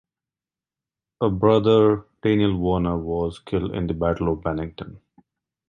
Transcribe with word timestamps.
A 1.21 1.29
brother, 1.29 2.05
Daniel 2.23 2.57
Warner, 2.57 2.97
was 2.97 3.37
killed 3.37 3.75
in 3.75 3.85
the 3.85 3.93
Battle 3.93 4.33
of 4.33 4.41
Bennington. 4.41 4.99